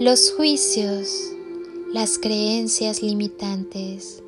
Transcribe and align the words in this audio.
los 0.00 0.32
juicios, 0.32 1.08
las 1.92 2.18
creencias 2.18 3.02
limitantes. 3.02 4.22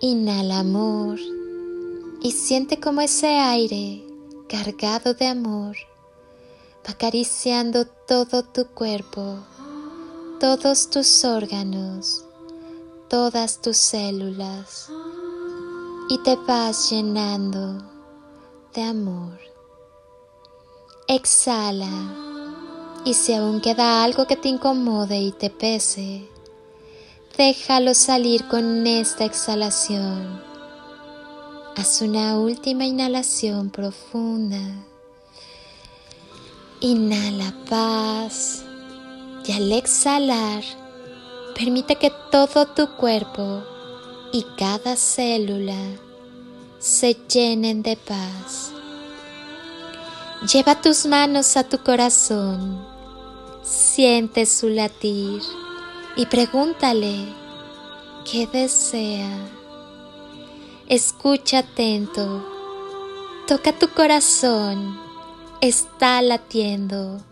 Inhala 0.00 0.60
amor 0.60 1.18
y 2.20 2.32
siente 2.32 2.80
como 2.80 3.00
ese 3.00 3.28
aire 3.28 4.04
cargado 4.48 5.14
de 5.14 5.26
amor 5.26 5.76
va 6.86 6.92
acariciando 6.92 7.86
todo 7.86 8.42
tu 8.42 8.66
cuerpo, 8.66 9.38
todos 10.38 10.90
tus 10.90 11.24
órganos, 11.24 12.24
todas 13.08 13.60
tus 13.62 13.76
células 13.76 14.90
y 16.08 16.18
te 16.18 16.36
vas 16.36 16.90
llenando 16.90 17.82
de 18.74 18.82
amor. 18.82 19.38
Exhala 21.08 22.33
y 23.04 23.12
si 23.12 23.34
aún 23.34 23.60
queda 23.60 24.02
algo 24.02 24.26
que 24.26 24.36
te 24.36 24.48
incomode 24.48 25.18
y 25.18 25.30
te 25.32 25.50
pese, 25.50 26.26
déjalo 27.36 27.92
salir 27.92 28.48
con 28.48 28.86
esta 28.86 29.24
exhalación. 29.24 30.42
Haz 31.76 32.00
una 32.00 32.38
última 32.38 32.86
inhalación 32.86 33.68
profunda. 33.68 34.60
Inhala 36.80 37.52
paz 37.68 38.64
y 39.46 39.52
al 39.52 39.70
exhalar, 39.72 40.62
permite 41.54 41.96
que 41.96 42.10
todo 42.30 42.66
tu 42.66 42.96
cuerpo 42.96 43.62
y 44.32 44.46
cada 44.56 44.96
célula 44.96 45.78
se 46.78 47.14
llenen 47.28 47.82
de 47.82 47.96
paz. 47.96 48.72
Lleva 50.50 50.80
tus 50.80 51.06
manos 51.06 51.56
a 51.56 51.64
tu 51.64 51.78
corazón 51.78 52.93
Siente 53.64 54.44
su 54.44 54.68
latir 54.68 55.40
y 56.16 56.26
pregúntale 56.26 57.16
qué 58.30 58.46
desea. 58.46 59.30
Escucha 60.86 61.60
atento. 61.60 62.46
Toca 63.48 63.72
tu 63.72 63.88
corazón. 63.88 65.00
Está 65.62 66.20
latiendo. 66.20 67.22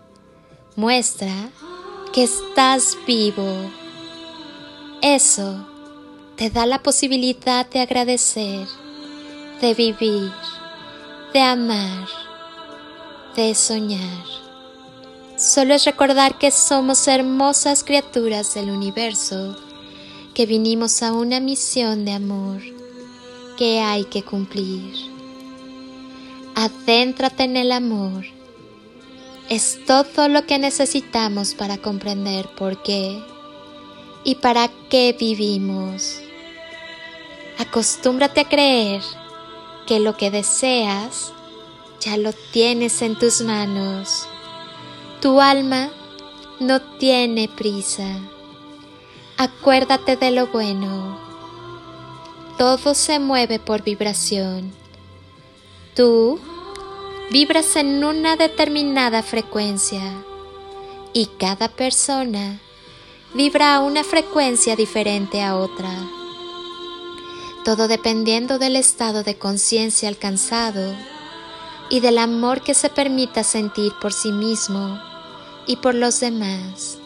Muestra 0.74 1.50
que 2.14 2.22
estás 2.22 2.96
vivo. 3.06 3.70
Eso 5.02 5.66
te 6.36 6.48
da 6.48 6.64
la 6.64 6.82
posibilidad 6.82 7.68
de 7.68 7.80
agradecer, 7.80 8.66
de 9.60 9.74
vivir, 9.74 10.32
de 11.34 11.42
amar, 11.42 12.08
de 13.36 13.54
soñar. 13.54 14.41
Solo 15.42 15.74
es 15.74 15.84
recordar 15.86 16.38
que 16.38 16.52
somos 16.52 17.08
hermosas 17.08 17.82
criaturas 17.82 18.54
del 18.54 18.70
universo, 18.70 19.56
que 20.34 20.46
vinimos 20.46 21.02
a 21.02 21.12
una 21.12 21.40
misión 21.40 22.04
de 22.04 22.12
amor 22.12 22.62
que 23.58 23.80
hay 23.80 24.04
que 24.04 24.22
cumplir. 24.22 24.94
Adéntrate 26.54 27.42
en 27.42 27.56
el 27.56 27.72
amor. 27.72 28.24
Es 29.48 29.80
todo 29.84 30.28
lo 30.28 30.46
que 30.46 30.60
necesitamos 30.60 31.54
para 31.56 31.76
comprender 31.76 32.48
por 32.56 32.80
qué 32.84 33.20
y 34.22 34.36
para 34.36 34.70
qué 34.90 35.16
vivimos. 35.18 36.20
Acostúmbrate 37.58 38.42
a 38.42 38.48
creer 38.48 39.02
que 39.88 39.98
lo 39.98 40.16
que 40.16 40.30
deseas 40.30 41.32
ya 41.98 42.16
lo 42.16 42.32
tienes 42.52 43.02
en 43.02 43.18
tus 43.18 43.40
manos 43.40 44.28
tu 45.22 45.40
alma 45.40 45.88
no 46.58 46.82
tiene 46.98 47.48
prisa. 47.48 48.18
Acuérdate 49.36 50.16
de 50.16 50.32
lo 50.32 50.48
bueno. 50.48 51.16
Todo 52.58 52.92
se 52.94 53.20
mueve 53.20 53.60
por 53.60 53.84
vibración. 53.84 54.72
Tú 55.94 56.40
vibras 57.30 57.76
en 57.76 58.04
una 58.04 58.34
determinada 58.34 59.22
frecuencia 59.22 60.02
y 61.12 61.26
cada 61.38 61.68
persona 61.68 62.58
vibra 63.32 63.76
a 63.76 63.80
una 63.80 64.02
frecuencia 64.02 64.74
diferente 64.74 65.40
a 65.40 65.56
otra. 65.56 65.94
Todo 67.64 67.86
dependiendo 67.86 68.58
del 68.58 68.74
estado 68.74 69.22
de 69.22 69.38
conciencia 69.38 70.08
alcanzado 70.08 70.96
y 71.90 72.00
del 72.00 72.18
amor 72.18 72.62
que 72.62 72.74
se 72.74 72.88
permita 72.88 73.44
sentir 73.44 73.92
por 74.00 74.12
sí 74.12 74.32
mismo 74.32 75.11
y 75.66 75.76
por 75.76 75.94
los 75.94 76.20
demás. 76.20 76.98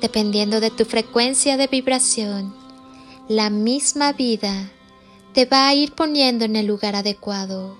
Dependiendo 0.00 0.60
de 0.60 0.70
tu 0.70 0.84
frecuencia 0.84 1.56
de 1.56 1.68
vibración, 1.68 2.54
la 3.28 3.50
misma 3.50 4.12
vida 4.12 4.72
te 5.32 5.46
va 5.46 5.68
a 5.68 5.74
ir 5.74 5.94
poniendo 5.94 6.44
en 6.44 6.56
el 6.56 6.66
lugar 6.66 6.96
adecuado, 6.96 7.76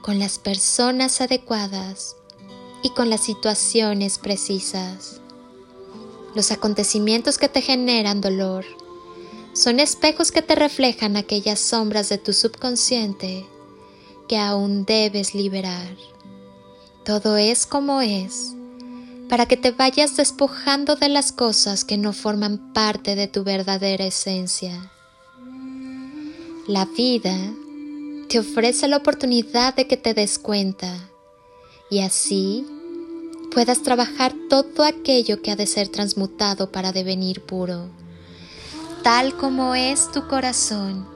con 0.00 0.18
las 0.18 0.38
personas 0.38 1.20
adecuadas 1.20 2.16
y 2.82 2.90
con 2.90 3.10
las 3.10 3.20
situaciones 3.20 4.18
precisas. 4.18 5.20
Los 6.34 6.50
acontecimientos 6.50 7.38
que 7.38 7.48
te 7.48 7.60
generan 7.60 8.20
dolor 8.20 8.64
son 9.52 9.78
espejos 9.78 10.32
que 10.32 10.40
te 10.40 10.54
reflejan 10.54 11.16
aquellas 11.16 11.60
sombras 11.60 12.08
de 12.08 12.16
tu 12.16 12.32
subconsciente 12.32 13.46
que 14.26 14.38
aún 14.38 14.86
debes 14.86 15.34
liberar. 15.34 15.94
Todo 17.04 17.36
es 17.36 17.66
como 17.66 18.00
es 18.00 18.54
para 19.32 19.46
que 19.46 19.56
te 19.56 19.70
vayas 19.70 20.14
despojando 20.14 20.94
de 20.94 21.08
las 21.08 21.32
cosas 21.32 21.86
que 21.86 21.96
no 21.96 22.12
forman 22.12 22.74
parte 22.74 23.14
de 23.14 23.28
tu 23.28 23.44
verdadera 23.44 24.04
esencia. 24.04 24.92
La 26.68 26.84
vida 26.84 27.34
te 28.28 28.40
ofrece 28.40 28.88
la 28.88 28.98
oportunidad 28.98 29.74
de 29.74 29.86
que 29.86 29.96
te 29.96 30.12
des 30.12 30.38
cuenta 30.38 30.94
y 31.90 32.00
así 32.00 32.66
puedas 33.54 33.82
trabajar 33.82 34.34
todo 34.50 34.84
aquello 34.84 35.40
que 35.40 35.50
ha 35.50 35.56
de 35.56 35.66
ser 35.66 35.88
transmutado 35.88 36.70
para 36.70 36.92
devenir 36.92 37.40
puro, 37.40 37.88
tal 39.02 39.34
como 39.38 39.74
es 39.74 40.12
tu 40.12 40.28
corazón. 40.28 41.08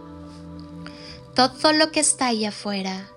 Todo 1.35 1.75
lo 1.75 1.93
que 1.93 2.01
está 2.01 2.29
ahí 2.29 2.47
afuera, 2.47 3.11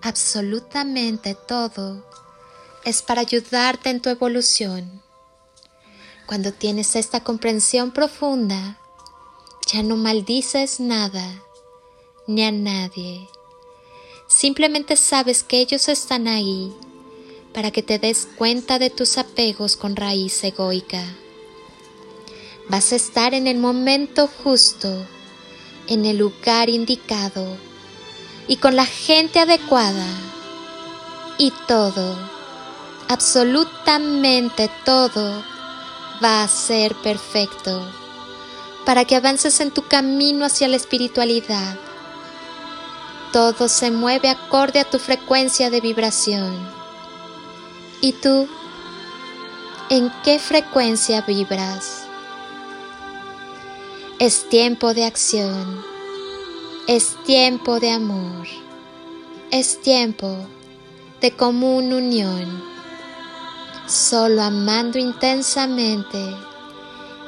absolutamente 0.00 1.36
todo, 1.48 2.04
es 2.84 3.02
para 3.02 3.20
ayudarte 3.20 3.90
en 3.90 4.00
tu 4.00 4.08
evolución. 4.08 5.02
Cuando 6.26 6.52
tienes 6.52 6.94
esta 6.96 7.24
comprensión 7.24 7.90
profunda, 7.90 8.78
ya 9.72 9.82
no 9.82 9.96
maldices 9.96 10.80
nada 10.80 11.42
ni 12.26 12.44
a 12.44 12.52
nadie. 12.52 13.26
Simplemente 14.28 14.96
sabes 14.96 15.42
que 15.42 15.58
ellos 15.58 15.88
están 15.88 16.28
ahí 16.28 16.72
para 17.54 17.70
que 17.70 17.82
te 17.82 17.98
des 17.98 18.28
cuenta 18.36 18.78
de 18.78 18.90
tus 18.90 19.16
apegos 19.16 19.76
con 19.76 19.96
raíz 19.96 20.44
egoica. 20.44 21.02
Vas 22.68 22.92
a 22.92 22.96
estar 22.96 23.32
en 23.32 23.46
el 23.46 23.56
momento 23.56 24.28
justo, 24.44 25.06
en 25.86 26.04
el 26.04 26.18
lugar 26.18 26.68
indicado 26.68 27.56
y 28.46 28.56
con 28.56 28.76
la 28.76 28.84
gente 28.84 29.40
adecuada 29.40 30.06
y 31.38 31.52
todo 31.66 32.37
absolutamente 33.08 34.70
todo 34.84 35.42
va 36.22 36.42
a 36.42 36.48
ser 36.48 36.94
perfecto 36.96 37.82
para 38.84 39.04
que 39.06 39.16
avances 39.16 39.60
en 39.60 39.70
tu 39.70 39.82
camino 39.82 40.44
hacia 40.44 40.68
la 40.68 40.76
espiritualidad. 40.76 41.76
Todo 43.32 43.68
se 43.68 43.90
mueve 43.90 44.30
acorde 44.30 44.80
a 44.80 44.88
tu 44.88 44.98
frecuencia 44.98 45.68
de 45.70 45.80
vibración. 45.80 46.56
¿Y 48.00 48.12
tú? 48.12 48.48
¿En 49.90 50.10
qué 50.24 50.38
frecuencia 50.38 51.22
vibras? 51.22 52.04
Es 54.18 54.48
tiempo 54.48 54.94
de 54.94 55.04
acción. 55.04 55.84
Es 56.86 57.16
tiempo 57.24 57.78
de 57.80 57.90
amor. 57.90 58.46
Es 59.50 59.80
tiempo 59.82 60.46
de 61.20 61.32
común 61.32 61.92
unión 61.92 62.77
Solo 63.88 64.42
amando 64.42 64.98
intensamente, 64.98 66.36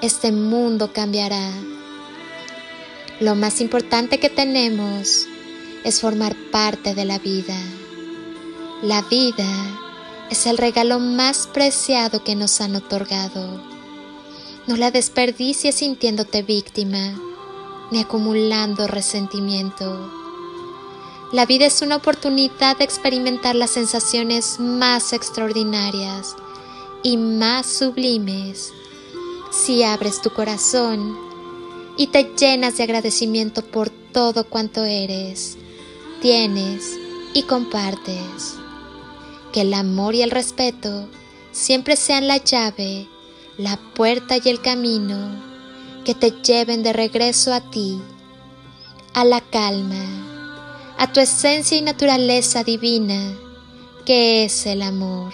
este 0.03 0.31
mundo 0.31 0.93
cambiará. 0.93 1.51
Lo 3.19 3.35
más 3.35 3.63
importante 3.63 4.21
que 4.21 4.29
tenemos 4.29 5.27
es 5.85 6.03
formar 6.03 6.37
parte 6.53 6.95
de 6.95 7.07
la 7.07 7.19
vida. 7.19 7.57
La 8.83 9.01
vida 9.01 9.49
es 10.29 10.45
el 10.45 10.59
regalo 10.59 10.99
más 10.99 11.47
preciado 11.47 12.23
que 12.25 12.37
nos 12.37 12.61
han 12.61 12.77
otorgado. 12.77 13.63
No 14.67 14.77
la 14.77 14.91
desperdicies 14.91 15.77
sintiéndote 15.77 16.43
víctima 16.43 17.15
ni 17.91 18.01
acumulando 18.01 18.87
resentimiento. 18.87 20.13
La 21.33 21.47
vida 21.47 21.65
es 21.65 21.81
una 21.81 21.97
oportunidad 21.97 22.77
de 22.77 22.85
experimentar 22.85 23.55
las 23.55 23.71
sensaciones 23.71 24.61
más 24.61 25.15
extraordinarias 25.15 26.37
y 27.03 27.17
más 27.17 27.67
sublimes 27.67 28.73
si 29.51 29.83
abres 29.83 30.21
tu 30.23 30.31
corazón 30.31 31.19
y 31.97 32.09
te 32.09 32.33
llenas 32.39 32.77
de 32.77 32.85
agradecimiento 32.85 33.65
por 33.65 33.91
todo 33.91 34.45
cuanto 34.45 34.85
eres, 34.85 35.57
tienes 36.23 36.99
y 37.35 37.43
compartes. 37.43 38.57
Que 39.53 39.63
el 39.63 39.75
amor 39.75 40.15
y 40.15 40.23
el 40.23 40.31
respeto 40.31 41.09
siempre 41.51 41.97
sean 41.97 42.29
la 42.29 42.37
llave, 42.37 43.09
la 43.59 43.77
puerta 43.95 44.37
y 44.37 44.49
el 44.49 44.61
camino 44.61 45.43
que 46.05 46.15
te 46.15 46.31
lleven 46.31 46.83
de 46.83 46.93
regreso 46.93 47.53
a 47.53 47.61
ti, 47.71 48.01
a 49.13 49.25
la 49.25 49.41
calma 49.41 50.31
a 51.01 51.11
tu 51.11 51.19
esencia 51.19 51.79
y 51.79 51.81
naturaleza 51.81 52.63
divina, 52.63 53.35
que 54.05 54.45
es 54.45 54.67
el 54.67 54.83
amor. 54.83 55.33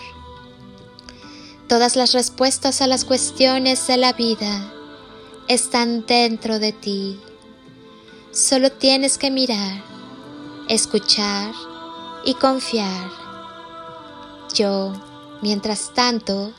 Todas 1.68 1.96
las 1.96 2.12
respuestas 2.12 2.80
a 2.80 2.86
las 2.86 3.04
cuestiones 3.04 3.86
de 3.86 3.96
la 3.96 4.12
vida 4.12 4.72
están 5.48 6.06
dentro 6.06 6.58
de 6.58 6.72
ti. 6.72 7.20
Solo 8.32 8.70
tienes 8.70 9.18
que 9.18 9.30
mirar, 9.30 9.82
escuchar 10.68 11.52
y 12.24 12.34
confiar. 12.34 13.10
Yo, 14.54 14.92
mientras 15.42 15.92
tanto, 15.94 16.52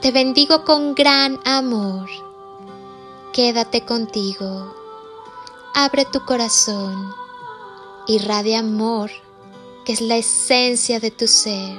te 0.00 0.10
bendigo 0.10 0.64
con 0.64 0.94
gran 0.94 1.38
amor. 1.44 2.08
Quédate 3.32 3.82
contigo. 3.84 4.74
Abre 5.74 6.04
tu 6.04 6.24
corazón 6.24 7.14
irradia 8.06 8.60
amor, 8.60 9.10
que 9.84 9.92
es 9.92 10.00
la 10.00 10.16
esencia 10.16 11.00
de 11.00 11.10
tu 11.10 11.26
ser, 11.26 11.78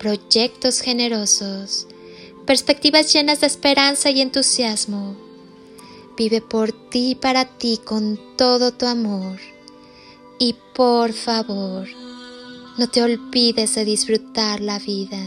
proyectos 0.00 0.80
generosos, 0.80 1.86
perspectivas 2.46 3.12
llenas 3.12 3.42
de 3.42 3.46
esperanza 3.46 4.08
y 4.08 4.22
entusiasmo. 4.22 5.14
Vive 6.16 6.40
por 6.40 6.72
ti 6.72 7.10
y 7.10 7.14
para 7.16 7.44
ti 7.44 7.78
con 7.84 8.18
todo 8.38 8.72
tu 8.72 8.86
amor. 8.86 9.38
Y 10.38 10.56
por 10.74 11.12
favor, 11.12 11.86
no 12.78 12.88
te 12.88 13.02
olvides 13.02 13.74
de 13.74 13.84
disfrutar 13.84 14.62
la 14.62 14.78
vida. 14.78 15.20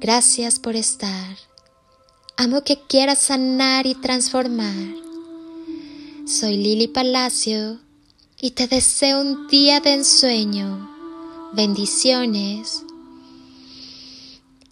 Gracias 0.00 0.58
por 0.58 0.74
estar. 0.74 1.36
Amo 2.36 2.64
que 2.64 2.80
quieras 2.88 3.20
sanar 3.20 3.86
y 3.86 3.94
transformar. 3.94 4.92
Soy 6.26 6.56
Lili 6.56 6.88
Palacio 6.88 7.78
y 8.40 8.50
te 8.50 8.66
deseo 8.66 9.20
un 9.20 9.46
día 9.46 9.78
de 9.78 9.94
ensueño, 9.94 10.90
bendiciones 11.52 12.85